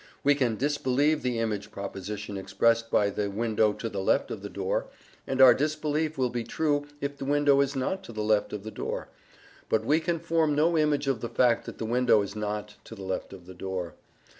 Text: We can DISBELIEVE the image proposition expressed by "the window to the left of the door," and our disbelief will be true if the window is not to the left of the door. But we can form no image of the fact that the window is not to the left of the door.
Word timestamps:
We 0.23 0.33
can 0.33 0.55
DISBELIEVE 0.55 1.21
the 1.21 1.37
image 1.37 1.69
proposition 1.69 2.35
expressed 2.35 2.89
by 2.89 3.11
"the 3.11 3.29
window 3.29 3.71
to 3.73 3.87
the 3.87 4.01
left 4.01 4.31
of 4.31 4.41
the 4.41 4.49
door," 4.49 4.87
and 5.27 5.39
our 5.39 5.53
disbelief 5.53 6.17
will 6.17 6.31
be 6.31 6.43
true 6.43 6.87
if 7.01 7.17
the 7.17 7.25
window 7.25 7.61
is 7.61 7.75
not 7.75 8.03
to 8.05 8.11
the 8.11 8.23
left 8.23 8.51
of 8.51 8.63
the 8.63 8.71
door. 8.71 9.09
But 9.69 9.85
we 9.85 9.99
can 9.99 10.17
form 10.17 10.55
no 10.55 10.75
image 10.75 11.05
of 11.05 11.21
the 11.21 11.29
fact 11.29 11.65
that 11.67 11.77
the 11.77 11.85
window 11.85 12.23
is 12.23 12.35
not 12.35 12.77
to 12.85 12.95
the 12.95 13.03
left 13.03 13.31
of 13.31 13.45
the 13.45 13.53
door. 13.53 13.93